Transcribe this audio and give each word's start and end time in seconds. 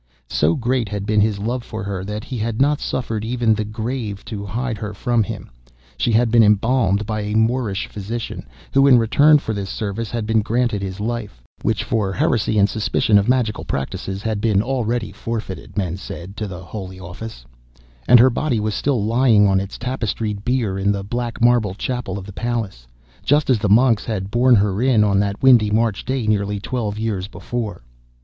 So 0.31 0.55
great 0.55 0.89
had 0.89 1.05
been 1.05 1.21
his 1.21 1.37
love 1.37 1.61
for 1.63 1.83
her 1.83 2.03
that 2.05 2.23
he 2.23 2.39
had 2.39 2.59
not 2.59 2.79
suffered 2.79 3.23
even 3.23 3.53
the 3.53 3.63
grave 3.63 4.25
to 4.25 4.47
hide 4.47 4.79
her 4.79 4.95
from 4.95 5.21
him. 5.21 5.51
She 5.95 6.11
had 6.11 6.31
been 6.31 6.41
embalmed 6.41 7.05
by 7.05 7.21
a 7.21 7.35
Moorish 7.35 7.85
physician, 7.85 8.47
who 8.73 8.87
in 8.87 8.97
return 8.97 9.37
for 9.37 9.53
this 9.53 9.69
service 9.69 10.09
had 10.09 10.25
been 10.25 10.41
granted 10.41 10.81
his 10.81 10.99
life, 10.99 11.43
which 11.61 11.83
for 11.83 12.11
heresy 12.13 12.57
and 12.57 12.67
suspicion 12.67 13.19
of 13.19 13.29
magical 13.29 13.63
practices 13.63 14.23
had 14.23 14.41
been 14.41 14.63
already 14.63 15.11
forfeited, 15.11 15.77
men 15.77 15.97
said, 15.97 16.35
to 16.37 16.47
the 16.47 16.63
Holy 16.63 16.99
Office, 16.99 17.45
and 18.07 18.19
her 18.19 18.31
body 18.31 18.59
was 18.59 18.73
still 18.73 19.05
lying 19.05 19.45
on 19.45 19.59
its 19.59 19.77
tapestried 19.77 20.43
bier 20.43 20.79
in 20.79 20.91
the 20.91 21.03
black 21.03 21.39
marble 21.43 21.75
chapel 21.75 22.17
of 22.17 22.25
the 22.25 22.33
Palace, 22.33 22.87
just 23.23 23.51
as 23.51 23.59
the 23.59 23.69
monks 23.69 24.05
had 24.05 24.31
borne 24.31 24.55
her 24.55 24.81
in 24.81 25.03
on 25.03 25.19
that 25.19 25.43
windy 25.43 25.69
March 25.69 26.03
day 26.03 26.25
nearly 26.25 26.59
twelve 26.59 26.97
years 26.97 27.27
before. 27.27 27.83